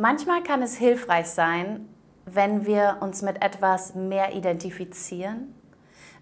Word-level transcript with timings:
Manchmal 0.00 0.44
kann 0.44 0.62
es 0.62 0.76
hilfreich 0.76 1.26
sein, 1.26 1.88
wenn 2.24 2.66
wir 2.66 2.98
uns 3.00 3.22
mit 3.22 3.42
etwas 3.42 3.96
mehr 3.96 4.32
identifizieren, 4.32 5.52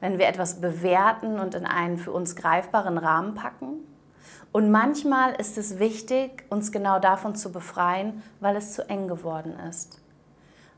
wenn 0.01 0.19
wir 0.19 0.29
etwas 0.29 0.63
bewerten 0.63 1.39
und 1.39 1.55
in 1.55 1.67
einen 1.67 1.99
für 1.99 2.11
uns 2.11 2.37
greifbaren 2.37 2.97
Rahmen 2.97 3.35
packen. 3.35 3.81
Und 4.51 4.71
manchmal 4.71 5.35
ist 5.35 5.59
es 5.59 5.79
wichtig, 5.79 6.47
uns 6.49 6.73
genau 6.73 6.99
davon 7.01 7.35
zu 7.35 7.53
befreien, 7.53 8.23
weil 8.41 8.57
es 8.57 8.73
zu 8.73 8.89
eng 8.89 9.09
geworden 9.09 9.53
ist, 9.69 10.01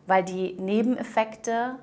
weil 0.09 0.25
die 0.25 0.55
Nebeneffekte 0.55 1.77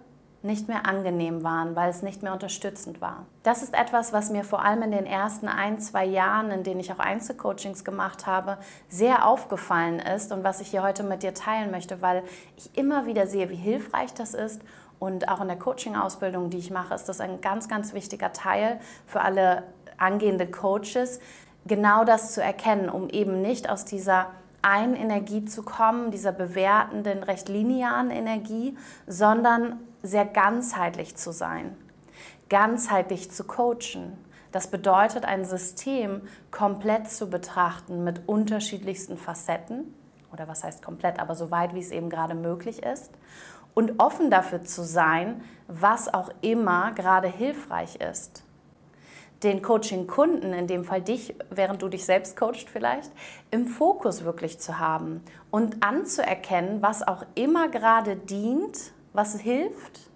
nicht 0.46 0.68
mehr 0.68 0.86
angenehm 0.86 1.44
waren, 1.44 1.76
weil 1.76 1.90
es 1.90 2.02
nicht 2.02 2.24
mehr 2.24 2.32
unterstützend 2.32 3.02
war. 3.02 3.26
Das 3.44 3.64
ist 3.64 3.74
etwas, 3.74 4.14
was 4.14 4.30
mir 4.30 4.44
vor 4.44 4.64
allem 4.64 4.84
in 4.84 4.92
den 4.92 5.06
ersten 5.06 5.48
ein, 5.48 5.80
zwei 5.80 6.06
Jahren, 6.06 6.52
in 6.52 6.64
denen 6.64 6.80
ich 6.80 6.94
auch 6.94 7.00
Einzelcoachings 7.00 7.84
gemacht 7.84 8.28
habe, 8.28 8.58
sehr 8.88 9.28
aufgefallen 9.28 10.00
ist 10.00 10.32
und 10.32 10.44
was 10.44 10.62
ich 10.62 10.70
hier 10.70 10.84
heute 10.84 11.04
mit 11.04 11.24
dir 11.24 11.34
teilen 11.34 11.72
möchte, 11.72 12.02
weil 12.02 12.24
ich 12.56 12.78
immer 12.78 13.06
wieder 13.06 13.28
sehe, 13.28 13.50
wie 13.50 13.56
hilfreich 13.56 14.14
das 14.14 14.34
ist 14.34 14.62
und 15.00 15.28
auch 15.28 15.42
in 15.42 15.48
der 15.48 15.60
Coaching-Ausbildung, 15.60 16.50
die 16.50 16.58
ich 16.58 16.72
mache, 16.72 16.94
ist 16.94 17.10
das 17.10 17.20
ein 17.20 17.42
ganz, 17.42 17.68
ganz 17.68 17.94
wichtiger 17.94 18.32
Teil 18.32 18.80
für 19.06 19.22
alle 19.22 19.64
angehende 19.98 20.48
Coaches, 20.48 21.20
genau 21.66 22.06
das 22.06 22.34
zu 22.34 22.42
erkennen, 22.42 22.90
um 22.90 23.10
eben 23.10 23.42
nicht 23.42 23.70
aus 23.70 23.86
dieser 23.86 24.28
einen 24.66 24.96
Energie 24.96 25.46
zu 25.46 25.62
kommen, 25.62 26.10
dieser 26.10 26.32
bewertenden, 26.32 27.22
recht 27.22 27.50
linearen 27.50 28.10
Energie, 28.10 28.76
sondern 29.06 29.80
sehr 30.02 30.26
ganzheitlich 30.26 31.16
zu 31.16 31.32
sein, 31.32 31.78
ganzheitlich 32.50 33.30
zu 33.32 33.44
coachen. 33.44 34.18
Das 34.52 34.68
bedeutet, 34.72 35.26
ein 35.26 35.46
System 35.46 36.22
komplett 36.50 37.10
zu 37.12 37.30
betrachten 37.30 38.04
mit 38.04 38.28
unterschiedlichsten 38.28 39.18
Facetten, 39.18 39.94
oder 40.34 40.48
was 40.48 40.64
heißt 40.64 40.82
komplett, 40.84 41.20
aber 41.20 41.36
so 41.36 41.52
weit, 41.52 41.76
wie 41.76 41.80
es 41.80 41.92
eben 41.92 42.10
gerade 42.10 42.34
möglich 42.34 42.82
ist, 42.82 43.12
und 43.76 44.00
offen 44.00 44.32
dafür 44.32 44.64
zu 44.64 44.84
sein, 44.84 45.44
was 45.68 46.12
auch 46.12 46.32
immer 46.42 46.92
gerade 46.94 47.28
hilfreich 47.28 47.98
ist. 47.98 48.45
Den 49.46 49.62
Coaching-Kunden, 49.62 50.54
in 50.54 50.68
dem 50.68 50.84
Fall 50.84 51.02
dich, 51.02 51.36
während 51.50 51.82
du 51.82 51.88
dich 51.88 52.04
selbst 52.04 52.36
coachst 52.36 52.70
vielleicht, 52.70 53.12
im 53.52 53.68
Fokus 53.68 54.26
wirklich 54.26 54.60
zu 54.60 54.80
haben 54.80 55.22
und 55.52 55.82
anzuerkennen, 55.84 56.82
was 56.82 57.08
auch 57.08 57.26
immer 57.36 57.70
gerade 57.70 58.18
dient 58.18 58.92
was 59.16 59.40
hilft, 59.40 60.12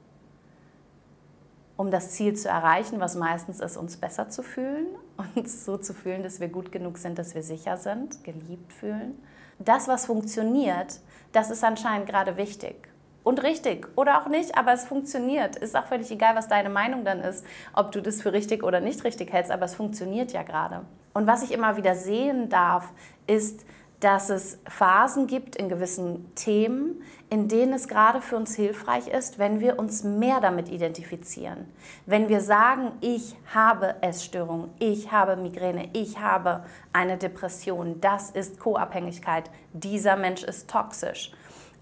um 1.77 1.89
das 1.89 2.11
Ziel 2.11 2.35
zu 2.35 2.50
erreichen, 2.50 3.00
was 3.00 3.16
meistens 3.16 3.61
ist, 3.61 3.77
uns 3.77 3.95
besser 3.95 4.30
zu 4.30 4.44
fühlen, 4.44 4.88
uns 5.35 5.63
so 5.66 5.77
zu 5.77 5.94
fühlen, 5.94 6.23
dass 6.23 6.41
wir 6.41 6.50
gut 6.50 6.72
genug 6.72 6.97
sind, 6.97 7.17
dass 7.17 7.33
wir 7.33 7.44
sicher 7.44 7.77
sind, 7.77 8.23
geliebt 8.25 8.73
fühlen. 8.73 9.17
Das, 9.57 9.88
was 9.88 10.05
funktioniert, 10.05 11.00
das 11.31 11.50
ist 11.50 11.63
anscheinend 11.63 12.07
gerade 12.07 12.35
wichtig. 12.35 12.88
Und 13.30 13.44
richtig 13.44 13.88
oder 13.95 14.19
auch 14.19 14.27
nicht, 14.27 14.58
aber 14.58 14.73
es 14.73 14.85
funktioniert. 14.85 15.55
Ist 15.55 15.75
auch 15.75 15.85
völlig 15.85 16.09
egal, 16.09 16.35
was 16.35 16.47
deine 16.47 16.72
Meinung 16.72 17.05
dann 17.05 17.19
ist, 17.19 17.45
ob 17.75 17.91
du 17.91 18.02
das 18.02 18.23
für 18.23 18.33
richtig 18.33 18.63
oder 18.63 18.80
nicht 18.80 19.03
richtig 19.03 19.31
hältst, 19.31 19.52
aber 19.52 19.66
es 19.66 19.75
funktioniert 19.75 20.31
ja 20.31 20.41
gerade. 20.41 20.81
Und 21.13 21.27
was 21.27 21.44
ich 21.44 21.52
immer 21.52 21.77
wieder 21.77 21.94
sehen 21.94 22.50
darf, 22.50 22.91
ist, 23.27 23.67
dass 24.00 24.31
es 24.31 24.57
Phasen 24.67 25.27
gibt 25.27 25.55
in 25.57 25.69
gewissen 25.69 26.33
Themen, 26.33 27.03
in 27.30 27.47
denen 27.47 27.73
es 27.73 27.88
gerade 27.88 28.19
für 28.19 28.35
uns 28.35 28.55
hilfreich 28.55 29.07
ist, 29.07 29.38
wenn 29.38 29.59
wir 29.59 29.77
uns 29.77 30.03
mehr 30.03 30.41
damit 30.41 30.67
identifizieren. 30.67 31.72
Wenn 32.07 32.30
wir 32.30 32.41
sagen, 32.41 32.94
ich 33.00 33.35
habe 33.53 33.94
Essstörung, 34.02 34.72
ich 34.80 35.11
habe 35.11 35.35
Migräne, 35.35 35.89
ich 35.94 36.17
habe 36.17 36.63
eine 36.94 37.16
Depression, 37.16 38.02
das 38.02 38.31
ist 38.31 38.59
Co-Abhängigkeit, 38.59 39.52
dieser 39.73 40.16
Mensch 40.16 40.41
ist 40.41 40.67
toxisch. 40.67 41.31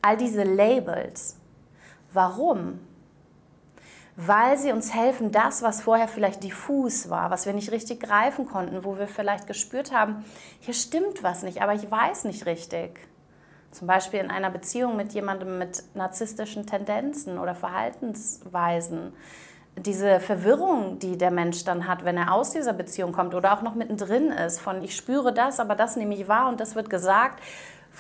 All 0.02 0.18
diese 0.18 0.44
Labels. 0.44 1.38
Warum? 2.14 2.80
weil 4.20 4.58
sie 4.58 4.72
uns 4.72 4.96
helfen, 4.96 5.32
das, 5.32 5.62
was 5.62 5.84
vorher 5.84 6.08
vielleicht 6.08 6.44
diffus 6.44 7.12
war, 7.12 7.30
was 7.30 7.46
wir 7.46 7.54
nicht 7.54 7.72
richtig 7.72 8.00
greifen 8.00 8.48
konnten, 8.48 8.84
wo 8.84 8.98
wir 8.98 9.08
vielleicht 9.08 9.46
gespürt 9.46 9.94
haben, 9.94 10.26
hier 10.60 10.74
stimmt 10.74 11.22
was 11.22 11.44
nicht, 11.44 11.62
aber 11.62 11.76
ich 11.76 11.90
weiß 11.90 12.24
nicht 12.24 12.48
richtig. 12.48 13.00
Zum 13.70 13.86
Beispiel 13.86 14.20
in 14.20 14.32
einer 14.32 14.50
Beziehung 14.50 14.96
mit 14.96 15.14
jemandem 15.14 15.60
mit 15.60 15.84
narzisstischen 15.94 16.66
Tendenzen 16.66 17.38
oder 17.38 17.54
Verhaltensweisen. 17.54 19.14
Diese 19.76 20.20
Verwirrung, 20.20 20.98
die 20.98 21.16
der 21.20 21.30
Mensch 21.30 21.64
dann 21.64 21.88
hat, 21.88 22.04
wenn 22.04 22.18
er 22.18 22.34
aus 22.34 22.50
dieser 22.50 22.74
Beziehung 22.74 23.12
kommt 23.12 23.36
oder 23.36 23.54
auch 23.54 23.62
noch 23.62 23.76
mittendrin 23.76 24.32
ist, 24.32 24.60
von 24.60 24.84
ich 24.84 24.96
spüre 24.96 25.32
das, 25.32 25.60
aber 25.60 25.76
das 25.76 25.96
nehme 25.96 26.16
ich 26.16 26.28
wahr 26.28 26.50
und 26.50 26.60
das 26.60 26.74
wird 26.74 26.90
gesagt, 26.90 27.40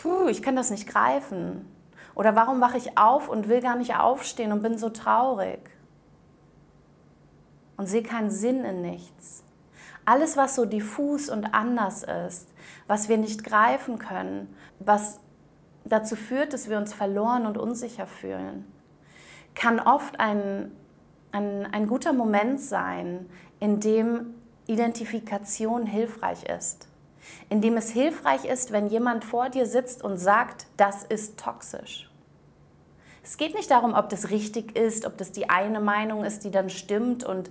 puh, 0.01 0.29
ich 0.29 0.41
kann 0.41 0.55
das 0.55 0.71
nicht 0.71 0.87
greifen. 0.87 1.76
Oder 2.17 2.35
warum 2.35 2.59
wache 2.59 2.77
ich 2.77 2.97
auf 2.97 3.29
und 3.29 3.47
will 3.47 3.61
gar 3.61 3.75
nicht 3.77 3.95
aufstehen 3.95 4.51
und 4.51 4.61
bin 4.61 4.77
so 4.77 4.89
traurig? 4.89 5.59
und 7.77 7.85
sehe 7.85 8.03
keinen 8.03 8.31
Sinn 8.31 8.65
in 8.65 8.81
nichts. 8.81 9.43
Alles, 10.03 10.35
was 10.35 10.55
so 10.55 10.65
diffus 10.65 11.29
und 11.29 11.53
anders 11.53 12.03
ist, 12.03 12.49
was 12.87 13.07
wir 13.07 13.17
nicht 13.17 13.43
greifen 13.43 13.99
können, 13.99 14.53
was 14.79 15.19
dazu 15.85 16.15
führt, 16.15 16.53
dass 16.53 16.69
wir 16.69 16.77
uns 16.77 16.93
verloren 16.93 17.45
und 17.45 17.57
unsicher 17.57 18.07
fühlen, 18.07 18.65
kann 19.53 19.79
oft 19.79 20.19
ein, 20.19 20.71
ein, 21.31 21.65
ein 21.71 21.87
guter 21.87 22.13
Moment 22.13 22.59
sein, 22.59 23.29
in 23.59 23.79
dem 23.79 24.33
Identifikation 24.65 25.85
hilfreich 25.85 26.43
ist. 26.43 26.87
In 27.49 27.61
dem 27.61 27.77
es 27.77 27.89
hilfreich 27.89 28.45
ist, 28.45 28.71
wenn 28.71 28.87
jemand 28.87 29.23
vor 29.23 29.49
dir 29.49 29.65
sitzt 29.65 30.03
und 30.03 30.17
sagt, 30.17 30.67
das 30.77 31.03
ist 31.03 31.39
toxisch. 31.39 32.09
Es 33.23 33.37
geht 33.37 33.55
nicht 33.55 33.69
darum, 33.69 33.93
ob 33.93 34.09
das 34.09 34.29
richtig 34.29 34.77
ist, 34.77 35.05
ob 35.05 35.17
das 35.17 35.31
die 35.31 35.49
eine 35.49 35.81
Meinung 35.81 36.23
ist, 36.23 36.43
die 36.45 36.51
dann 36.51 36.69
stimmt 36.69 37.23
und 37.23 37.49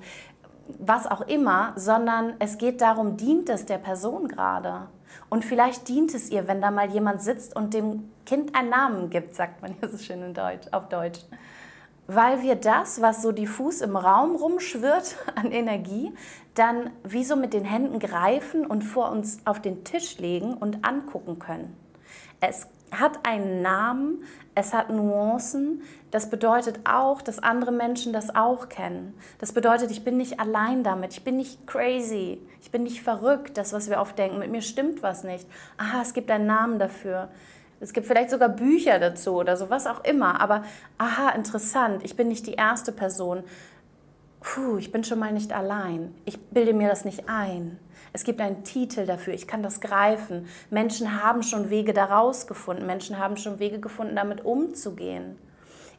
was 0.79 1.07
auch 1.07 1.21
immer, 1.23 1.75
sondern 1.77 2.35
es 2.39 2.59
geht 2.59 2.81
darum, 2.81 3.17
dient 3.17 3.49
es 3.49 3.67
der 3.67 3.79
Person 3.79 4.29
gerade? 4.29 4.89
Und 5.29 5.45
vielleicht 5.45 5.89
dient 5.89 6.15
es 6.15 6.31
ihr, 6.31 6.49
wenn 6.49 6.61
da 6.61 6.71
mal 6.71 6.91
jemand 6.91 7.23
sitzt 7.23 7.55
und 7.55 7.75
dem 7.75 8.11
Kind 8.25 8.55
einen 8.55 8.71
Namen 8.71 9.11
gibt, 9.11 9.35
sagt 9.35 9.63
man 9.63 9.75
ja 9.81 9.89
so 9.89 9.99
schön 9.99 10.23
in 10.23 10.35
Deutsch, 10.35 10.67
auf 10.73 10.89
Deutsch. 10.89 11.21
Weil 12.07 12.43
wir 12.43 12.55
das, 12.55 13.01
was 13.01 13.23
so 13.23 13.33
diffus 13.33 13.81
im 13.81 13.97
Raum 13.97 14.37
rumschwirrt 14.37 15.17
an 15.35 15.51
Energie, 15.51 16.13
dann 16.55 16.91
wie 17.05 17.25
so 17.25 17.37
mit 17.37 17.53
den 17.53 17.65
Händen 17.65 17.99
greifen 17.99 18.67
und 18.67 18.83
vor 18.83 19.11
uns 19.11 19.39
auf 19.45 19.61
den 19.61 19.85
Tisch 19.85 20.19
legen 20.19 20.55
und 20.55 20.87
angucken 20.87 21.39
können. 21.39 21.77
Es 22.41 22.67
hat 22.93 23.27
einen 23.27 23.63
Namen, 23.63 24.23
es 24.55 24.73
hat 24.73 24.91
Nuancen. 24.91 25.83
Das 26.11 26.31
bedeutet 26.31 26.81
auch, 26.85 27.21
dass 27.21 27.39
andere 27.41 27.73
Menschen 27.73 28.13
das 28.13 28.35
auch 28.35 28.69
kennen. 28.69 29.15
Das 29.39 29.53
bedeutet, 29.53 29.91
ich 29.91 30.05
bin 30.05 30.17
nicht 30.17 30.41
allein 30.41 30.83
damit, 30.83 31.13
ich 31.13 31.25
bin 31.25 31.37
nicht 31.37 31.67
crazy, 31.67 32.41
ich 32.63 32.71
bin 32.71 32.85
nicht 32.85 33.03
verrückt, 33.03 33.59
das, 33.59 33.73
was 33.73 33.91
wir 33.91 34.01
oft 34.01 34.19
denken, 34.19 34.39
mit 34.39 34.51
mir 34.51 34.63
stimmt 34.63 35.03
was 35.03 35.25
nicht. 35.25 35.47
Aha, 35.77 36.01
es 36.03 36.15
gibt 36.15 36.31
einen 36.31 36.47
Namen 36.47 36.79
dafür. 36.79 37.29
Es 37.81 37.93
gibt 37.93 38.07
vielleicht 38.07 38.31
sogar 38.31 38.49
Bücher 38.49 38.99
dazu 38.99 39.35
oder 39.35 39.57
so, 39.57 39.69
was 39.69 39.87
auch 39.87 40.05
immer. 40.05 40.41
Aber 40.41 40.65
aha, 40.99 41.31
interessant, 41.31 42.03
ich 42.05 42.17
bin 42.17 42.29
nicht 42.29 42.47
die 42.47 42.55
erste 42.55 42.93
Person. 42.93 43.45
Puh, 44.41 44.79
ich 44.79 44.93
bin 44.93 45.05
schon 45.05 45.19
mal 45.19 45.33
nicht 45.33 45.53
allein. 45.53 46.15
Ich 46.25 46.41
bilde 46.41 46.73
mir 46.73 46.89
das 46.89 47.05
nicht 47.05 47.29
ein. 47.29 47.79
Es 48.13 48.25
gibt 48.25 48.41
einen 48.41 48.65
Titel 48.65 49.05
dafür, 49.05 49.35
ich 49.35 49.47
kann 49.47 49.63
das 49.63 49.81
greifen. 49.81 50.47
Menschen 50.71 51.23
haben 51.23 51.43
schon 51.43 51.69
Wege 51.69 51.93
daraus 51.93 52.47
gefunden, 52.47 52.87
Menschen 52.87 53.19
haben 53.19 53.37
schon 53.37 53.59
Wege 53.59 53.79
gefunden, 53.79 54.17
damit 54.17 54.45
umzugehen. 54.45 55.37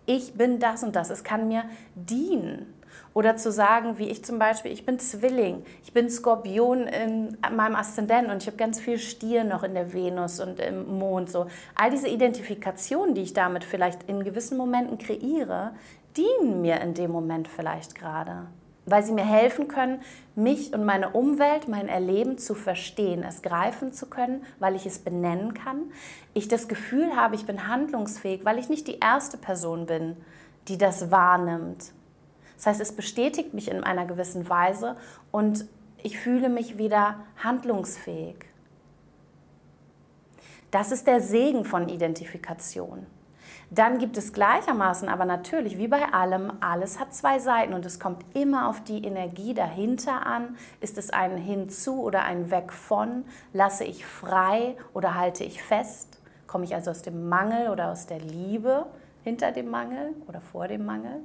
Ich 0.08 0.34
bin 0.34 0.60
das 0.60 0.82
und 0.82 0.96
das, 0.96 1.10
es 1.10 1.24
kann 1.24 1.48
mir 1.48 1.66
dienen. 1.94 2.74
Oder 3.14 3.38
zu 3.38 3.52
sagen, 3.52 3.98
wie 3.98 4.10
ich 4.10 4.24
zum 4.24 4.40
Beispiel, 4.40 4.72
ich 4.72 4.86
bin 4.86 5.00
Zwilling, 5.00 5.64
ich 5.84 5.94
bin 5.94 6.10
Skorpion 6.10 6.88
in 6.88 7.38
meinem 7.56 7.76
Aszendent 7.76 8.30
und 8.30 8.42
ich 8.42 8.48
habe 8.48 8.58
ganz 8.58 8.80
viel 8.80 9.00
Stier 9.00 9.44
noch 9.44 9.64
in 9.64 9.74
der 9.74 9.94
Venus 9.94 10.40
und 10.40 10.60
im 10.60 11.00
Mond. 11.00 11.30
So. 11.30 11.48
All 11.76 11.90
diese 11.90 12.08
Identifikationen, 12.08 13.16
die 13.16 13.22
ich 13.22 13.34
damit 13.34 13.64
vielleicht 13.64 14.04
in 14.04 14.24
gewissen 14.24 14.58
Momenten 14.58 14.98
kreiere, 14.98 15.72
dienen 16.16 16.62
mir 16.62 16.82
in 16.82 16.94
dem 16.94 17.12
Moment 17.12 17.48
vielleicht 17.48 17.96
gerade 17.96 18.48
weil 18.88 19.04
sie 19.04 19.12
mir 19.12 19.26
helfen 19.26 19.68
können, 19.68 20.02
mich 20.34 20.74
und 20.74 20.86
meine 20.86 21.10
Umwelt, 21.10 21.68
mein 21.68 21.90
Erleben 21.90 22.38
zu 22.38 22.56
verstehen, 22.56 23.24
es 23.24 23.42
greifen 23.42 23.92
zu 23.94 24.08
können, 24.08 24.44
weil 24.60 24.76
ich 24.76 24.86
es 24.86 25.00
benennen 25.00 25.54
kann. 25.54 25.92
Ich 26.34 26.48
das 26.48 26.68
Gefühl 26.68 27.16
habe, 27.16 27.36
ich 27.36 27.46
bin 27.46 27.68
handlungsfähig, 27.68 28.46
weil 28.46 28.58
ich 28.58 28.70
nicht 28.70 28.88
die 28.88 29.00
erste 29.00 29.38
Person 29.38 29.86
bin, 29.86 30.16
die 30.70 30.78
das 30.78 31.12
wahrnimmt. 31.12 31.92
Das 32.58 32.66
heißt, 32.66 32.82
es 32.82 32.92
bestätigt 32.92 33.54
mich 33.54 33.70
in 33.70 33.84
einer 33.84 34.06
gewissen 34.06 34.50
Weise 34.50 34.98
und 35.32 35.66
ich 36.04 36.20
fühle 36.20 36.50
mich 36.50 36.78
wieder 36.78 37.20
handlungsfähig. 37.44 38.36
Das 40.72 40.92
ist 40.92 41.08
der 41.08 41.22
Segen 41.22 41.64
von 41.64 41.88
Identifikation. 41.88 43.06
Dann 43.70 44.00
gibt 44.00 44.18
es 44.18 44.32
gleichermaßen 44.32 45.10
aber 45.10 45.26
natürlich, 45.26 45.78
wie 45.78 45.88
bei 45.88 46.14
allem, 46.14 46.54
alles 46.62 47.00
hat 47.00 47.14
zwei 47.14 47.40
Seiten 47.40 47.74
und 47.74 47.86
es 47.86 48.00
kommt 48.00 48.24
immer 48.34 48.70
auf 48.70 48.82
die 48.82 49.04
Energie 49.04 49.54
dahinter 49.54 50.26
an. 50.26 50.58
Ist 50.80 50.98
es 50.98 51.10
ein 51.10 51.38
Hinzu 51.38 52.02
oder 52.02 52.24
ein 52.24 52.50
Weg 52.50 52.72
von? 52.72 53.26
Lasse 53.54 53.84
ich 53.84 54.06
frei 54.06 54.78
oder 54.94 55.16
halte 55.16 55.44
ich 55.44 55.62
fest? 55.62 56.20
Komme 56.48 56.64
ich 56.64 56.76
also 56.76 56.92
aus 56.92 57.02
dem 57.02 57.28
Mangel 57.28 57.70
oder 57.70 57.92
aus 57.92 58.08
der 58.08 58.20
Liebe 58.20 58.86
hinter 59.24 59.52
dem 59.52 59.70
Mangel 59.70 60.16
oder 60.28 60.40
vor 60.40 60.68
dem 60.70 60.86
Mangel? 60.86 61.22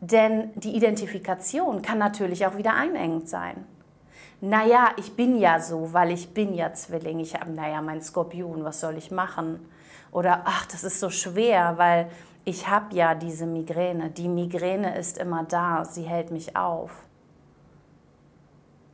Denn 0.00 0.50
die 0.54 0.76
Identifikation 0.76 1.82
kann 1.82 1.98
natürlich 1.98 2.46
auch 2.46 2.56
wieder 2.56 2.74
einengend 2.74 3.28
sein. 3.28 3.64
Naja, 4.40 4.90
ich 4.96 5.16
bin 5.16 5.38
ja 5.38 5.58
so, 5.60 5.92
weil 5.92 6.12
ich 6.12 6.32
bin 6.32 6.54
ja 6.54 6.72
Zwilling. 6.72 7.18
Ich 7.18 7.34
habe, 7.34 7.50
naja, 7.50 7.82
mein 7.82 8.00
Skorpion, 8.00 8.64
was 8.64 8.80
soll 8.80 8.96
ich 8.96 9.10
machen? 9.10 9.58
Oder, 10.12 10.42
ach, 10.44 10.66
das 10.66 10.84
ist 10.84 11.00
so 11.00 11.10
schwer, 11.10 11.74
weil 11.76 12.08
ich 12.44 12.68
habe 12.68 12.94
ja 12.94 13.14
diese 13.14 13.46
Migräne. 13.46 14.10
Die 14.10 14.28
Migräne 14.28 14.96
ist 14.96 15.18
immer 15.18 15.44
da, 15.44 15.84
sie 15.84 16.04
hält 16.04 16.30
mich 16.30 16.56
auf. 16.56 17.04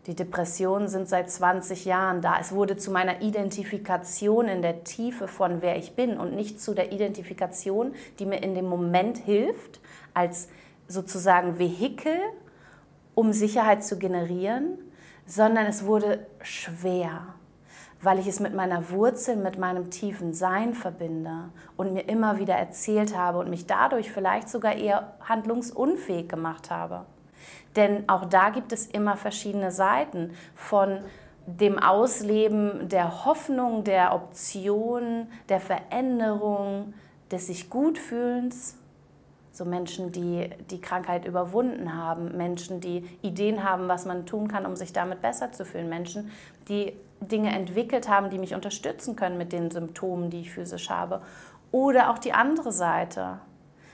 Die 0.06 0.16
Depressionen 0.16 0.88
sind 0.88 1.08
seit 1.08 1.30
20 1.30 1.84
Jahren 1.84 2.20
da. 2.20 2.38
Es 2.38 2.52
wurde 2.52 2.76
zu 2.76 2.90
meiner 2.90 3.22
Identifikation 3.22 4.48
in 4.48 4.60
der 4.60 4.84
Tiefe 4.84 5.28
von 5.28 5.62
wer 5.62 5.76
ich 5.76 5.94
bin 5.94 6.18
und 6.18 6.34
nicht 6.34 6.60
zu 6.60 6.74
der 6.74 6.92
Identifikation, 6.92 7.94
die 8.18 8.26
mir 8.26 8.42
in 8.42 8.54
dem 8.54 8.66
Moment 8.66 9.18
hilft, 9.18 9.80
als 10.12 10.48
sozusagen 10.88 11.58
Vehikel, 11.58 12.18
um 13.14 13.32
Sicherheit 13.32 13.84
zu 13.84 13.98
generieren, 13.98 14.78
sondern 15.26 15.66
es 15.66 15.84
wurde 15.86 16.26
schwer, 16.42 17.22
weil 18.02 18.18
ich 18.18 18.26
es 18.26 18.40
mit 18.40 18.54
meiner 18.54 18.90
Wurzel, 18.90 19.36
mit 19.36 19.58
meinem 19.58 19.90
tiefen 19.90 20.34
Sein 20.34 20.74
verbinde 20.74 21.50
und 21.76 21.92
mir 21.92 22.08
immer 22.08 22.38
wieder 22.38 22.54
erzählt 22.54 23.16
habe 23.16 23.38
und 23.38 23.50
mich 23.50 23.66
dadurch 23.66 24.10
vielleicht 24.10 24.48
sogar 24.48 24.74
eher 24.74 25.14
handlungsunfähig 25.20 26.28
gemacht 26.28 26.70
habe. 26.70 27.06
Denn 27.76 28.08
auch 28.08 28.26
da 28.26 28.50
gibt 28.50 28.72
es 28.72 28.86
immer 28.86 29.16
verschiedene 29.16 29.70
Seiten 29.70 30.32
von 30.54 31.00
dem 31.46 31.78
Ausleben 31.78 32.88
der 32.88 33.24
Hoffnung, 33.24 33.84
der 33.84 34.14
Option, 34.14 35.26
der 35.48 35.60
Veränderung, 35.60 36.94
des 37.30 37.48
sich 37.48 37.68
gut 37.68 37.98
fühlens. 37.98 38.78
So 39.54 39.64
Menschen, 39.64 40.10
die 40.10 40.50
die 40.68 40.80
Krankheit 40.80 41.24
überwunden 41.24 41.94
haben, 41.94 42.36
Menschen, 42.36 42.80
die 42.80 43.04
Ideen 43.22 43.62
haben, 43.62 43.86
was 43.86 44.04
man 44.04 44.26
tun 44.26 44.48
kann, 44.48 44.66
um 44.66 44.74
sich 44.74 44.92
damit 44.92 45.22
besser 45.22 45.52
zu 45.52 45.64
fühlen, 45.64 45.88
Menschen, 45.88 46.32
die 46.68 46.92
Dinge 47.20 47.54
entwickelt 47.54 48.08
haben, 48.08 48.30
die 48.30 48.38
mich 48.38 48.56
unterstützen 48.56 49.14
können 49.14 49.38
mit 49.38 49.52
den 49.52 49.70
Symptomen, 49.70 50.28
die 50.28 50.40
ich 50.40 50.50
physisch 50.50 50.90
habe. 50.90 51.22
Oder 51.70 52.10
auch 52.10 52.18
die 52.18 52.32
andere 52.32 52.72
Seite, 52.72 53.38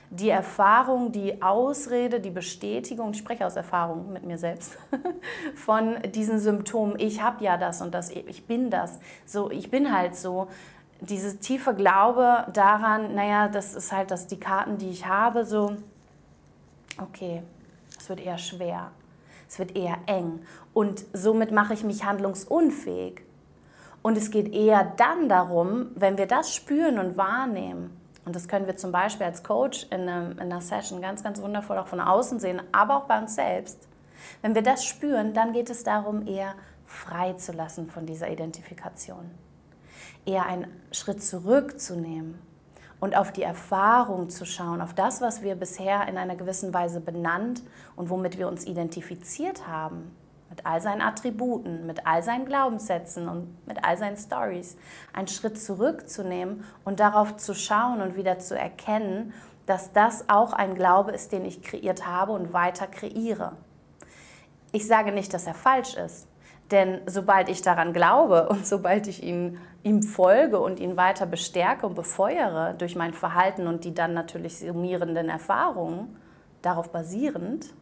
die 0.09 0.29
Erfahrung, 0.29 1.11
die 1.11 1.43
Ausrede, 1.43 2.19
die 2.19 2.31
Bestätigung, 2.31 3.11
ich 3.11 3.19
spreche 3.19 3.45
aus 3.45 3.55
Erfahrung 3.55 4.11
mit 4.11 4.25
mir 4.25 4.39
selbst, 4.39 4.79
von 5.55 5.97
diesen 6.15 6.39
Symptomen, 6.39 6.95
ich 6.97 7.21
habe 7.21 7.43
ja 7.43 7.57
das 7.57 7.83
und 7.83 7.93
das, 7.93 8.09
ich 8.09 8.47
bin 8.47 8.71
das, 8.71 8.99
so, 9.27 9.51
ich 9.51 9.69
bin 9.69 9.95
halt 9.95 10.15
so. 10.15 10.47
Diese 11.01 11.39
tiefe 11.39 11.73
Glaube 11.73 12.45
daran, 12.53 13.15
naja, 13.15 13.47
das 13.47 13.73
ist 13.73 13.91
halt 13.91 14.11
das, 14.11 14.27
die 14.27 14.39
Karten, 14.39 14.77
die 14.77 14.89
ich 14.89 15.07
habe, 15.07 15.45
so, 15.45 15.75
okay, 16.99 17.41
es 17.97 18.07
wird 18.07 18.19
eher 18.19 18.37
schwer, 18.37 18.91
es 19.49 19.57
wird 19.57 19.75
eher 19.75 19.97
eng 20.05 20.41
und 20.73 21.03
somit 21.13 21.51
mache 21.51 21.73
ich 21.73 21.83
mich 21.83 22.05
handlungsunfähig. 22.05 23.21
Und 24.03 24.17
es 24.17 24.31
geht 24.31 24.53
eher 24.53 24.93
dann 24.97 25.29
darum, 25.29 25.91
wenn 25.95 26.17
wir 26.17 26.25
das 26.25 26.55
spüren 26.55 26.97
und 26.97 27.17
wahrnehmen, 27.17 27.95
und 28.25 28.35
das 28.35 28.47
können 28.47 28.67
wir 28.67 28.75
zum 28.77 28.91
Beispiel 28.91 29.25
als 29.25 29.43
Coach 29.43 29.87
in, 29.89 30.07
einem, 30.07 30.33
in 30.33 30.39
einer 30.39 30.61
Session 30.61 31.01
ganz, 31.01 31.23
ganz 31.23 31.41
wundervoll 31.41 31.77
auch 31.77 31.87
von 31.87 31.99
außen 31.99 32.39
sehen, 32.39 32.61
aber 32.71 32.97
auch 32.97 33.05
bei 33.05 33.19
uns 33.19 33.35
selbst. 33.35 33.87
Wenn 34.41 34.53
wir 34.53 34.61
das 34.61 34.85
spüren, 34.85 35.33
dann 35.33 35.53
geht 35.53 35.69
es 35.69 35.83
darum, 35.83 36.27
eher 36.27 36.53
frei 36.85 37.33
zu 37.33 37.51
lassen 37.51 37.89
von 37.89 38.05
dieser 38.05 38.29
Identifikation. 38.29 39.31
Eher 40.25 40.45
einen 40.45 40.67
Schritt 40.91 41.23
zurückzunehmen 41.23 42.39
und 42.99 43.17
auf 43.17 43.31
die 43.31 43.43
Erfahrung 43.43 44.29
zu 44.29 44.45
schauen, 44.45 44.81
auf 44.81 44.93
das, 44.93 45.21
was 45.21 45.41
wir 45.41 45.55
bisher 45.55 46.07
in 46.07 46.17
einer 46.17 46.35
gewissen 46.35 46.73
Weise 46.73 47.01
benannt 47.01 47.63
und 47.95 48.09
womit 48.09 48.37
wir 48.37 48.47
uns 48.47 48.65
identifiziert 48.65 49.67
haben 49.67 50.15
mit 50.51 50.65
all 50.65 50.81
seinen 50.81 51.01
Attributen, 51.01 51.87
mit 51.87 52.05
all 52.05 52.21
seinen 52.21 52.45
Glaubenssätzen 52.45 53.29
und 53.29 53.65
mit 53.65 53.83
all 53.85 53.97
seinen 53.97 54.17
Stories, 54.17 54.77
einen 55.13 55.29
Schritt 55.29 55.59
zurückzunehmen 55.59 56.65
und 56.83 56.99
darauf 56.99 57.37
zu 57.37 57.55
schauen 57.55 58.01
und 58.01 58.17
wieder 58.17 58.37
zu 58.37 58.59
erkennen, 58.59 59.33
dass 59.65 59.93
das 59.93 60.29
auch 60.29 60.51
ein 60.51 60.75
Glaube 60.75 61.11
ist, 61.11 61.31
den 61.31 61.45
ich 61.45 61.61
kreiert 61.61 62.05
habe 62.05 62.33
und 62.33 62.51
weiter 62.51 62.85
kreiere. 62.85 63.53
Ich 64.73 64.85
sage 64.85 65.13
nicht, 65.13 65.33
dass 65.33 65.47
er 65.47 65.53
falsch 65.53 65.95
ist, 65.95 66.27
denn 66.71 67.01
sobald 67.05 67.49
ich 67.49 67.61
daran 67.61 67.93
glaube 67.93 68.49
und 68.49 68.65
sobald 68.65 69.07
ich 69.07 69.23
ihn, 69.23 69.59
ihm 69.83 70.03
folge 70.03 70.59
und 70.59 70.79
ihn 70.79 70.97
weiter 70.97 71.25
bestärke 71.25 71.85
und 71.85 71.95
befeuere 71.95 72.73
durch 72.73 72.95
mein 72.95 73.13
Verhalten 73.13 73.67
und 73.67 73.83
die 73.83 73.93
dann 73.93 74.13
natürlich 74.13 74.59
summierenden 74.59 75.29
Erfahrungen, 75.29 76.17
darauf 76.61 76.91
basierend, 76.91 77.73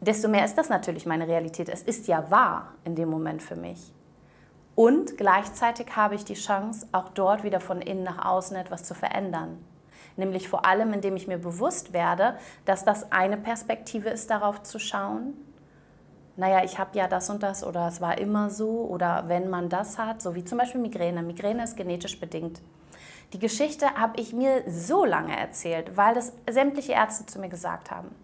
desto 0.00 0.28
mehr 0.28 0.44
ist 0.44 0.56
das 0.56 0.68
natürlich 0.68 1.06
meine 1.06 1.26
Realität. 1.26 1.68
Es 1.68 1.82
ist 1.82 2.06
ja 2.06 2.30
wahr 2.30 2.74
in 2.84 2.94
dem 2.94 3.08
Moment 3.08 3.42
für 3.42 3.56
mich. 3.56 3.92
Und 4.74 5.16
gleichzeitig 5.16 5.96
habe 5.96 6.14
ich 6.14 6.24
die 6.24 6.34
Chance, 6.34 6.86
auch 6.92 7.08
dort 7.08 7.42
wieder 7.42 7.58
von 7.58 7.80
innen 7.80 8.04
nach 8.04 8.24
außen 8.24 8.56
etwas 8.56 8.84
zu 8.84 8.94
verändern. 8.94 9.58
Nämlich 10.16 10.48
vor 10.48 10.66
allem, 10.66 10.92
indem 10.92 11.16
ich 11.16 11.26
mir 11.26 11.38
bewusst 11.38 11.92
werde, 11.92 12.36
dass 12.64 12.84
das 12.84 13.10
eine 13.10 13.36
Perspektive 13.36 14.08
ist, 14.08 14.30
darauf 14.30 14.62
zu 14.62 14.78
schauen. 14.78 15.34
Naja, 16.38 16.62
ich 16.62 16.78
habe 16.78 16.96
ja 16.96 17.08
das 17.08 17.30
und 17.30 17.42
das 17.42 17.64
oder 17.64 17.88
es 17.88 18.00
war 18.00 18.16
immer 18.18 18.48
so 18.48 18.86
oder 18.88 19.24
wenn 19.26 19.50
man 19.50 19.68
das 19.68 19.98
hat, 19.98 20.22
so 20.22 20.36
wie 20.36 20.44
zum 20.44 20.56
Beispiel 20.58 20.80
Migräne. 20.80 21.20
Migräne 21.20 21.64
ist 21.64 21.76
genetisch 21.76 22.20
bedingt. 22.20 22.60
Die 23.32 23.40
Geschichte 23.40 23.96
habe 23.96 24.20
ich 24.20 24.32
mir 24.32 24.62
so 24.68 25.04
lange 25.04 25.36
erzählt, 25.36 25.96
weil 25.96 26.14
das 26.14 26.32
sämtliche 26.48 26.92
Ärzte 26.92 27.26
zu 27.26 27.40
mir 27.40 27.48
gesagt 27.48 27.90
haben. 27.90 28.14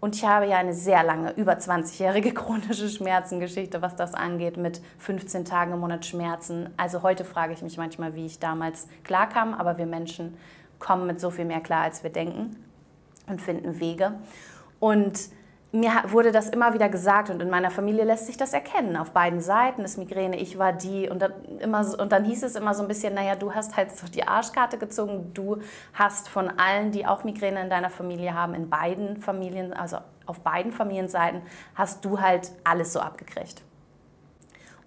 Und 0.00 0.16
ich 0.16 0.24
habe 0.24 0.46
ja 0.46 0.56
eine 0.56 0.72
sehr 0.72 1.04
lange, 1.04 1.32
über 1.32 1.52
20-jährige 1.52 2.32
chronische 2.34 2.88
Schmerzengeschichte, 2.88 3.82
was 3.82 3.96
das 3.96 4.14
angeht, 4.14 4.56
mit 4.56 4.80
15 4.96 5.44
Tagen 5.44 5.72
im 5.72 5.80
Monat 5.80 6.06
Schmerzen. 6.06 6.70
Also 6.78 7.02
heute 7.02 7.26
frage 7.26 7.52
ich 7.52 7.60
mich 7.60 7.76
manchmal, 7.76 8.14
wie 8.14 8.24
ich 8.24 8.38
damals 8.38 8.88
klarkam, 9.02 9.52
aber 9.52 9.76
wir 9.76 9.86
Menschen 9.86 10.38
kommen 10.78 11.06
mit 11.06 11.20
so 11.20 11.28
viel 11.28 11.44
mehr 11.44 11.60
klar, 11.60 11.82
als 11.82 12.02
wir 12.02 12.10
denken 12.10 12.56
und 13.26 13.42
finden 13.42 13.78
Wege. 13.78 14.14
Und 14.80 15.28
mir 15.74 15.90
wurde 16.06 16.30
das 16.30 16.50
immer 16.50 16.72
wieder 16.72 16.88
gesagt 16.88 17.30
und 17.30 17.42
in 17.42 17.50
meiner 17.50 17.70
Familie 17.70 18.04
lässt 18.04 18.26
sich 18.26 18.36
das 18.36 18.52
erkennen. 18.52 18.96
Auf 18.96 19.10
beiden 19.10 19.40
Seiten 19.40 19.82
ist 19.82 19.98
Migräne, 19.98 20.36
ich 20.36 20.56
war 20.56 20.72
die 20.72 21.08
und 21.08 21.20
dann, 21.20 21.32
immer, 21.58 21.84
und 21.98 22.12
dann 22.12 22.24
hieß 22.24 22.44
es 22.44 22.54
immer 22.54 22.74
so 22.74 22.82
ein 22.82 22.88
bisschen, 22.88 23.14
naja, 23.14 23.34
du 23.34 23.52
hast 23.52 23.76
halt 23.76 23.90
so 23.90 24.06
die 24.06 24.26
Arschkarte 24.26 24.78
gezogen, 24.78 25.32
du 25.34 25.58
hast 25.92 26.28
von 26.28 26.48
allen, 26.60 26.92
die 26.92 27.06
auch 27.06 27.24
Migräne 27.24 27.60
in 27.60 27.70
deiner 27.70 27.90
Familie 27.90 28.34
haben, 28.34 28.54
in 28.54 28.70
beiden 28.70 29.16
Familien, 29.16 29.72
also 29.72 29.98
auf 30.26 30.40
beiden 30.40 30.70
Familienseiten, 30.70 31.42
hast 31.74 32.04
du 32.04 32.20
halt 32.20 32.52
alles 32.62 32.92
so 32.92 33.00
abgekriegt. 33.00 33.62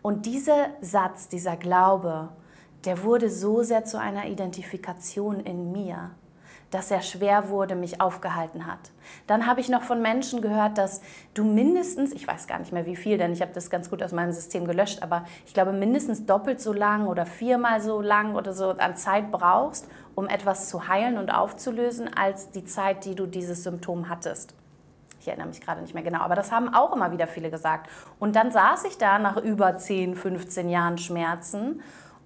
Und 0.01 0.25
dieser 0.25 0.67
Satz, 0.79 1.27
dieser 1.27 1.57
Glaube, 1.57 2.29
der 2.85 3.03
wurde 3.03 3.29
so 3.29 3.61
sehr 3.61 3.83
zu 3.83 3.99
einer 3.99 4.27
Identifikation 4.27 5.41
in 5.41 5.73
mir 5.73 6.11
dass 6.71 6.91
er 6.91 7.01
schwer 7.01 7.49
wurde, 7.49 7.75
mich 7.75 8.01
aufgehalten 8.01 8.65
hat. 8.65 8.79
Dann 9.25 9.45
habe 9.45 9.61
ich 9.61 9.69
noch 9.69 9.83
von 9.83 10.01
Menschen 10.01 10.41
gehört, 10.41 10.77
dass 10.77 11.01
du 11.33 11.43
mindestens, 11.43 12.11
ich 12.11 12.27
weiß 12.27 12.47
gar 12.47 12.59
nicht 12.59 12.73
mehr 12.73 12.85
wie 12.85 12.95
viel, 12.95 13.17
denn 13.17 13.31
ich 13.31 13.41
habe 13.41 13.53
das 13.53 13.69
ganz 13.69 13.89
gut 13.89 14.03
aus 14.03 14.11
meinem 14.11 14.31
System 14.31 14.65
gelöscht, 14.65 15.01
aber 15.01 15.25
ich 15.45 15.53
glaube 15.53 15.71
mindestens 15.71 16.25
doppelt 16.25 16.59
so 16.59 16.73
lang 16.73 17.07
oder 17.07 17.25
viermal 17.25 17.81
so 17.81 18.01
lang 18.01 18.35
oder 18.35 18.53
so 18.53 18.71
an 18.71 18.97
Zeit 18.97 19.31
brauchst, 19.31 19.87
um 20.15 20.27
etwas 20.27 20.69
zu 20.69 20.87
heilen 20.87 21.17
und 21.17 21.29
aufzulösen, 21.29 22.13
als 22.13 22.51
die 22.51 22.65
Zeit, 22.65 23.05
die 23.05 23.15
du 23.15 23.25
dieses 23.25 23.63
Symptom 23.63 24.09
hattest. 24.09 24.53
Ich 25.19 25.27
erinnere 25.27 25.47
mich 25.47 25.61
gerade 25.61 25.81
nicht 25.81 25.93
mehr 25.93 26.03
genau, 26.03 26.19
aber 26.19 26.35
das 26.35 26.51
haben 26.51 26.73
auch 26.73 26.95
immer 26.95 27.11
wieder 27.11 27.27
viele 27.27 27.51
gesagt. 27.51 27.89
Und 28.17 28.35
dann 28.35 28.51
saß 28.51 28.85
ich 28.85 28.97
da 28.97 29.19
nach 29.19 29.37
über 29.37 29.77
10, 29.77 30.15
15 30.15 30.69
Jahren 30.69 30.97
Schmerzen 30.97 31.81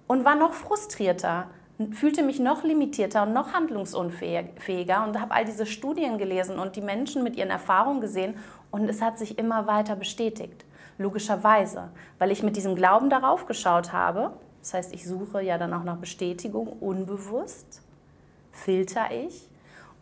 und 0.06 0.24
war 0.24 0.36
noch 0.36 0.52
frustrierter, 0.52 1.48
fühlte 1.92 2.22
mich 2.22 2.38
noch 2.38 2.64
limitierter 2.64 3.22
und 3.22 3.32
noch 3.32 3.52
handlungsunfähiger 3.52 5.04
und 5.06 5.20
habe 5.20 5.34
all 5.34 5.44
diese 5.44 5.66
Studien 5.66 6.18
gelesen 6.18 6.58
und 6.58 6.76
die 6.76 6.80
Menschen 6.80 7.22
mit 7.22 7.36
ihren 7.36 7.50
Erfahrungen 7.50 8.00
gesehen 8.00 8.36
und 8.70 8.88
es 8.88 9.02
hat 9.02 9.18
sich 9.18 9.38
immer 9.38 9.66
weiter 9.66 9.96
bestätigt. 9.96 10.64
Logischerweise, 10.98 11.90
weil 12.18 12.30
ich 12.30 12.42
mit 12.42 12.56
diesem 12.56 12.74
Glauben 12.74 13.10
darauf 13.10 13.46
geschaut 13.46 13.92
habe. 13.92 14.32
Das 14.60 14.74
heißt, 14.74 14.94
ich 14.94 15.06
suche 15.06 15.42
ja 15.42 15.58
dann 15.58 15.74
auch 15.74 15.84
nach 15.84 15.96
Bestätigung 15.96 16.68
unbewusst, 16.68 17.82
filter 18.52 19.10
ich 19.10 19.48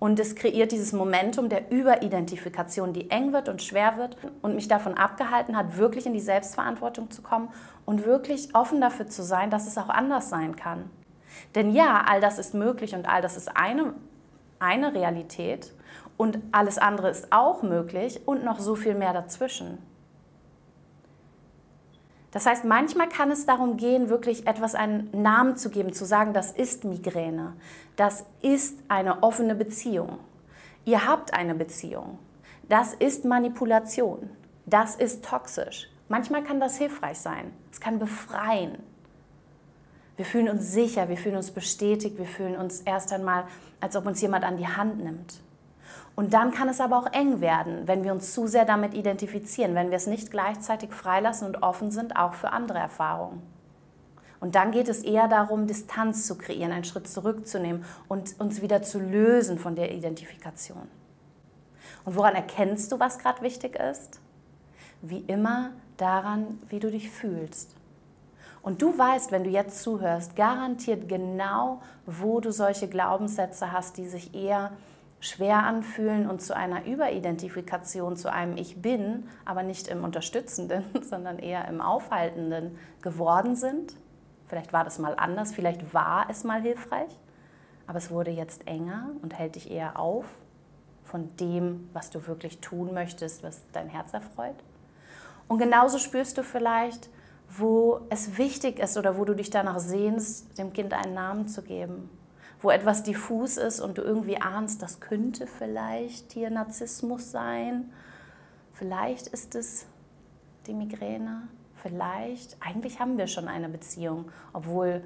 und 0.00 0.18
es 0.18 0.34
kreiert 0.34 0.72
dieses 0.72 0.92
Momentum 0.92 1.48
der 1.48 1.70
Überidentifikation, 1.70 2.92
die 2.92 3.10
eng 3.10 3.32
wird 3.32 3.48
und 3.48 3.62
schwer 3.62 3.98
wird 3.98 4.16
und 4.42 4.54
mich 4.54 4.66
davon 4.66 4.94
abgehalten 4.94 5.56
hat, 5.56 5.76
wirklich 5.76 6.06
in 6.06 6.14
die 6.14 6.20
Selbstverantwortung 6.20 7.10
zu 7.10 7.22
kommen 7.22 7.50
und 7.84 8.06
wirklich 8.06 8.54
offen 8.54 8.80
dafür 8.80 9.06
zu 9.06 9.22
sein, 9.22 9.50
dass 9.50 9.66
es 9.66 9.76
auch 9.76 9.90
anders 9.90 10.30
sein 10.30 10.56
kann. 10.56 10.90
Denn 11.54 11.72
ja, 11.72 12.04
all 12.06 12.20
das 12.20 12.38
ist 12.38 12.54
möglich 12.54 12.94
und 12.94 13.08
all 13.08 13.22
das 13.22 13.36
ist 13.36 13.56
eine, 13.56 13.94
eine 14.58 14.94
Realität 14.94 15.72
und 16.16 16.38
alles 16.52 16.78
andere 16.78 17.10
ist 17.10 17.32
auch 17.32 17.62
möglich 17.62 18.20
und 18.26 18.44
noch 18.44 18.60
so 18.60 18.74
viel 18.74 18.94
mehr 18.94 19.12
dazwischen. 19.12 19.78
Das 22.30 22.46
heißt, 22.46 22.64
manchmal 22.64 23.08
kann 23.08 23.30
es 23.30 23.44
darum 23.44 23.76
gehen, 23.76 24.08
wirklich 24.08 24.46
etwas 24.46 24.74
einen 24.74 25.10
Namen 25.12 25.56
zu 25.56 25.70
geben, 25.70 25.92
zu 25.92 26.04
sagen, 26.04 26.32
das 26.32 26.52
ist 26.52 26.84
Migräne, 26.84 27.54
das 27.96 28.24
ist 28.40 28.78
eine 28.88 29.22
offene 29.22 29.54
Beziehung. 29.54 30.18
Ihr 30.84 31.06
habt 31.06 31.34
eine 31.34 31.54
Beziehung. 31.54 32.18
Das 32.68 32.94
ist 32.94 33.24
Manipulation. 33.24 34.30
Das 34.64 34.94
ist 34.94 35.24
toxisch. 35.24 35.88
Manchmal 36.08 36.44
kann 36.44 36.60
das 36.60 36.78
hilfreich 36.78 37.18
sein. 37.18 37.52
Es 37.72 37.80
kann 37.80 37.98
befreien. 37.98 38.78
Wir 40.20 40.26
fühlen 40.26 40.50
uns 40.50 40.70
sicher, 40.70 41.08
wir 41.08 41.16
fühlen 41.16 41.36
uns 41.36 41.50
bestätigt, 41.50 42.18
wir 42.18 42.26
fühlen 42.26 42.54
uns 42.54 42.82
erst 42.82 43.10
einmal, 43.10 43.44
als 43.80 43.96
ob 43.96 44.04
uns 44.04 44.20
jemand 44.20 44.44
an 44.44 44.58
die 44.58 44.68
Hand 44.68 45.02
nimmt. 45.02 45.40
Und 46.14 46.34
dann 46.34 46.50
kann 46.50 46.68
es 46.68 46.78
aber 46.78 46.98
auch 46.98 47.10
eng 47.14 47.40
werden, 47.40 47.88
wenn 47.88 48.04
wir 48.04 48.12
uns 48.12 48.34
zu 48.34 48.46
sehr 48.46 48.66
damit 48.66 48.92
identifizieren, 48.92 49.74
wenn 49.74 49.88
wir 49.88 49.96
es 49.96 50.06
nicht 50.06 50.30
gleichzeitig 50.30 50.92
freilassen 50.92 51.46
und 51.46 51.62
offen 51.62 51.90
sind, 51.90 52.16
auch 52.16 52.34
für 52.34 52.52
andere 52.52 52.78
Erfahrungen. 52.78 53.40
Und 54.40 54.56
dann 54.56 54.72
geht 54.72 54.90
es 54.90 55.02
eher 55.02 55.26
darum, 55.26 55.66
Distanz 55.66 56.26
zu 56.26 56.36
kreieren, 56.36 56.72
einen 56.72 56.84
Schritt 56.84 57.08
zurückzunehmen 57.08 57.86
und 58.06 58.38
uns 58.38 58.60
wieder 58.60 58.82
zu 58.82 59.00
lösen 59.00 59.58
von 59.58 59.74
der 59.74 59.90
Identifikation. 59.90 60.86
Und 62.04 62.14
woran 62.14 62.34
erkennst 62.34 62.92
du, 62.92 63.00
was 63.00 63.18
gerade 63.18 63.40
wichtig 63.40 63.74
ist? 63.76 64.20
Wie 65.00 65.20
immer 65.20 65.70
daran, 65.96 66.58
wie 66.68 66.78
du 66.78 66.90
dich 66.90 67.10
fühlst. 67.10 67.79
Und 68.62 68.82
du 68.82 68.96
weißt, 68.96 69.32
wenn 69.32 69.44
du 69.44 69.50
jetzt 69.50 69.82
zuhörst, 69.82 70.36
garantiert 70.36 71.08
genau, 71.08 71.80
wo 72.06 72.40
du 72.40 72.52
solche 72.52 72.88
Glaubenssätze 72.88 73.72
hast, 73.72 73.96
die 73.96 74.06
sich 74.06 74.34
eher 74.34 74.72
schwer 75.20 75.64
anfühlen 75.64 76.28
und 76.28 76.42
zu 76.42 76.56
einer 76.56 76.86
Überidentifikation, 76.86 78.16
zu 78.16 78.32
einem 78.32 78.56
Ich 78.56 78.80
bin, 78.80 79.28
aber 79.44 79.62
nicht 79.62 79.88
im 79.88 80.04
Unterstützenden, 80.04 80.84
sondern 81.02 81.38
eher 81.38 81.68
im 81.68 81.80
Aufhaltenden 81.80 82.78
geworden 83.02 83.56
sind. 83.56 83.94
Vielleicht 84.48 84.72
war 84.72 84.84
das 84.84 84.98
mal 84.98 85.14
anders, 85.16 85.52
vielleicht 85.52 85.94
war 85.94 86.26
es 86.28 86.42
mal 86.42 86.60
hilfreich, 86.60 87.10
aber 87.86 87.98
es 87.98 88.10
wurde 88.10 88.30
jetzt 88.30 88.66
enger 88.66 89.10
und 89.22 89.38
hält 89.38 89.54
dich 89.54 89.70
eher 89.70 89.98
auf 89.98 90.24
von 91.04 91.36
dem, 91.36 91.88
was 91.92 92.10
du 92.10 92.26
wirklich 92.26 92.60
tun 92.60 92.94
möchtest, 92.94 93.42
was 93.42 93.62
dein 93.72 93.88
Herz 93.88 94.12
erfreut. 94.14 94.56
Und 95.48 95.58
genauso 95.58 95.98
spürst 95.98 96.38
du 96.38 96.44
vielleicht, 96.44 97.10
wo 97.56 98.00
es 98.10 98.38
wichtig 98.38 98.78
ist 98.78 98.96
oder 98.96 99.18
wo 99.18 99.24
du 99.24 99.34
dich 99.34 99.50
danach 99.50 99.78
sehnst, 99.78 100.56
dem 100.58 100.72
Kind 100.72 100.94
einen 100.94 101.14
Namen 101.14 101.48
zu 101.48 101.62
geben 101.62 102.08
wo 102.60 102.70
etwas 102.70 103.02
diffus 103.02 103.56
ist 103.56 103.80
und 103.80 103.98
du 103.98 104.02
irgendwie 104.02 104.40
ahnst, 104.40 104.82
das 104.82 105.00
könnte 105.00 105.46
vielleicht 105.46 106.32
hier 106.32 106.50
Narzissmus 106.50 107.30
sein. 107.30 107.90
Vielleicht 108.72 109.28
ist 109.28 109.54
es 109.54 109.86
die 110.66 110.74
Migräne. 110.74 111.48
Vielleicht, 111.76 112.56
eigentlich 112.60 113.00
haben 113.00 113.16
wir 113.16 113.26
schon 113.26 113.48
eine 113.48 113.70
Beziehung, 113.70 114.30
obwohl 114.52 115.02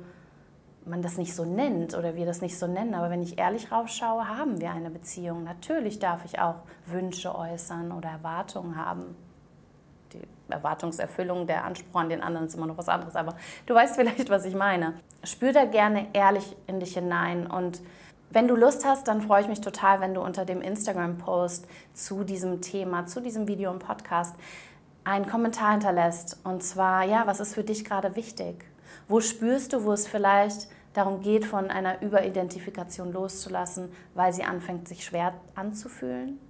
man 0.85 1.01
das 1.01 1.17
nicht 1.17 1.35
so 1.35 1.45
nennt 1.45 1.97
oder 1.97 2.17
wir 2.17 2.27
das 2.27 2.43
nicht 2.43 2.59
so 2.59 2.67
nennen. 2.67 2.95
Aber 2.95 3.09
wenn 3.11 3.23
ich 3.23 3.39
ehrlich 3.39 3.71
rausschaue, 3.71 4.29
haben 4.29 4.61
wir 4.61 4.73
eine 4.73 4.91
Beziehung. 4.91 5.45
Natürlich 5.45 6.01
darf 6.01 6.25
ich 6.25 6.41
auch 6.41 6.57
Wünsche 6.87 7.35
äußern 7.35 7.93
oder 7.93 8.09
Erwartungen 8.09 8.77
haben 8.77 9.17
die 10.15 10.53
Erwartungserfüllung, 10.53 11.47
der 11.47 11.65
Anspruch 11.65 12.01
an 12.01 12.09
den 12.09 12.23
anderen 12.23 12.47
ist 12.47 12.55
immer 12.55 12.67
noch 12.67 12.79
was 12.79 12.89
anderes, 12.89 13.17
aber 13.17 13.37
du 13.67 13.75
weißt 13.75 13.97
vielleicht, 13.97 14.31
was 14.31 14.45
ich 14.45 14.55
meine. 14.55 14.95
Spür 15.23 15.53
da 15.53 15.65
gerne 15.65 16.07
ehrlich 16.13 16.57
in 16.67 16.81
dich 16.81 16.95
hinein 16.95 17.47
und 17.47 17.81
wenn 18.31 18.49
du 18.49 18.57
Lust 18.57 18.85
hast, 18.85 19.07
dann 19.07 19.23
freue 19.23 19.43
ich 19.43 19.49
mich 19.49 19.61
total, 19.61 20.01
wenn 20.01 20.13
du 20.13 20.21
unter 20.21 20.45
dem 20.45 20.61
Instagram-Post 20.61 21.69
zu 21.93 22.25
diesem 22.25 22.61
Thema, 22.61 23.07
zu 23.07 23.21
diesem 23.21 23.47
Video 23.47 23.71
und 23.71 23.79
Podcast 23.79 24.35
einen 25.05 25.29
Kommentar 25.29 25.71
hinterlässt. 25.71 26.41
Und 26.43 26.65
zwar, 26.65 27.05
ja, 27.05 27.29
was 27.29 27.39
ist 27.39 27.55
für 27.55 27.63
dich 27.63 27.85
gerade 27.85 28.17
wichtig? 28.17 28.65
Wo 29.07 29.21
spürst 29.21 29.73
du, 29.73 29.85
wo 29.85 29.93
es 29.93 30.09
vielleicht 30.09 30.69
darum 30.95 31.21
geht, 31.21 31.45
von 31.45 31.71
einer 31.71 32.03
Überidentifikation 32.03 33.13
loszulassen, 33.13 33.93
weil 34.15 34.33
sie 34.33 34.43
anfängt, 34.43 34.89
sich 34.89 35.05
schwer 35.05 35.35
anzufühlen? 35.55 36.41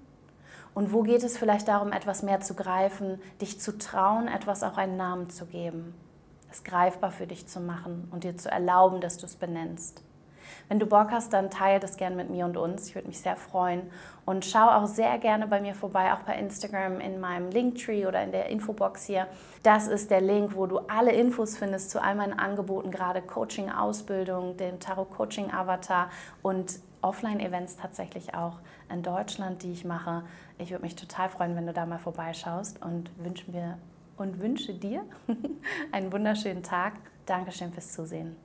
Und 0.74 0.92
wo 0.92 1.02
geht 1.02 1.22
es 1.22 1.38
vielleicht 1.38 1.68
darum, 1.68 1.92
etwas 1.92 2.22
mehr 2.22 2.40
zu 2.40 2.54
greifen, 2.54 3.20
dich 3.40 3.60
zu 3.60 3.78
trauen, 3.78 4.26
etwas 4.26 4.62
auch 4.62 4.76
einen 4.76 4.96
Namen 4.96 5.30
zu 5.30 5.46
geben, 5.46 5.94
es 6.50 6.64
greifbar 6.64 7.12
für 7.12 7.26
dich 7.26 7.46
zu 7.46 7.60
machen 7.60 8.08
und 8.10 8.24
dir 8.24 8.36
zu 8.36 8.50
erlauben, 8.50 9.00
dass 9.00 9.16
du 9.16 9.26
es 9.26 9.36
benennst. 9.36 10.02
Wenn 10.68 10.78
du 10.78 10.86
Bock 10.86 11.10
hast, 11.10 11.32
dann 11.32 11.50
teile 11.50 11.80
das 11.80 11.96
gerne 11.96 12.16
mit 12.16 12.30
mir 12.30 12.44
und 12.46 12.56
uns. 12.56 12.88
Ich 12.88 12.94
würde 12.94 13.08
mich 13.08 13.20
sehr 13.20 13.36
freuen. 13.36 13.82
Und 14.24 14.44
schau 14.44 14.68
auch 14.68 14.86
sehr 14.86 15.18
gerne 15.18 15.46
bei 15.46 15.60
mir 15.60 15.74
vorbei, 15.74 16.12
auch 16.12 16.20
bei 16.20 16.36
Instagram 16.36 17.00
in 17.00 17.20
meinem 17.20 17.50
Linktree 17.50 18.06
oder 18.06 18.22
in 18.22 18.32
der 18.32 18.46
Infobox 18.46 19.04
hier. 19.04 19.26
Das 19.62 19.88
ist 19.88 20.10
der 20.10 20.20
Link, 20.20 20.56
wo 20.56 20.66
du 20.66 20.78
alle 20.78 21.12
Infos 21.12 21.56
findest 21.56 21.90
zu 21.90 22.02
all 22.02 22.14
meinen 22.14 22.38
Angeboten, 22.38 22.90
gerade 22.90 23.20
Coaching, 23.20 23.70
Ausbildung, 23.70 24.56
dem 24.56 24.80
Tarot 24.80 25.10
Coaching 25.10 25.50
Avatar 25.50 26.10
und 26.42 26.78
Offline-Events 27.04 27.76
tatsächlich 27.76 28.34
auch 28.34 28.58
in 28.90 29.02
Deutschland, 29.02 29.62
die 29.62 29.72
ich 29.72 29.84
mache. 29.84 30.24
Ich 30.58 30.70
würde 30.70 30.82
mich 30.82 30.96
total 30.96 31.28
freuen, 31.28 31.54
wenn 31.54 31.66
du 31.66 31.72
da 31.72 31.84
mal 31.86 31.98
vorbeischaust 31.98 32.82
und 32.82 33.10
wünsche 33.22 33.50
mir 33.50 33.78
und 34.16 34.40
wünsche 34.40 34.74
dir 34.74 35.04
einen 35.92 36.12
wunderschönen 36.12 36.62
Tag. 36.62 36.94
Dankeschön 37.26 37.72
fürs 37.72 37.92
Zusehen. 37.92 38.36